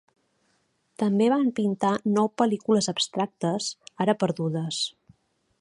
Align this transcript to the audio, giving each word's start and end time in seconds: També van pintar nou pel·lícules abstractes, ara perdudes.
També 1.03 1.27
van 1.33 1.51
pintar 1.59 1.91
nou 2.15 2.31
pel·lícules 2.43 2.91
abstractes, 2.97 3.71
ara 4.07 4.21
perdudes. 4.25 4.85